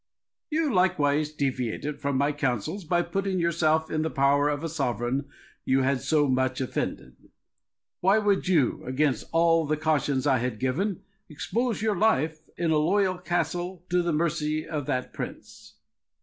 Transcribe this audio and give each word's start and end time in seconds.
You 0.49 0.73
likewise 0.73 1.31
deviated 1.31 1.99
from 2.01 2.17
my 2.17 2.31
counsels, 2.31 2.85
by 2.85 3.03
putting 3.03 3.37
yourself 3.37 3.91
in 3.91 4.01
the 4.01 4.09
power 4.09 4.49
of 4.49 4.63
a 4.63 4.67
sovereign 4.67 5.29
you 5.63 5.83
had 5.83 6.01
so 6.01 6.27
much 6.27 6.59
offended. 6.59 7.15
Why 7.99 8.17
would 8.17 8.47
you, 8.47 8.83
against 8.87 9.29
all 9.31 9.67
the 9.67 9.77
cautions 9.77 10.25
I 10.25 10.39
had 10.39 10.57
given, 10.59 11.03
expose 11.29 11.83
your 11.83 11.95
life 11.95 12.39
in 12.57 12.71
a 12.71 12.77
loyal 12.79 13.19
castle 13.19 13.85
to 13.91 14.01
the 14.01 14.11
mercy 14.11 14.67
of 14.67 14.87
that 14.87 15.13
prince? 15.13 15.75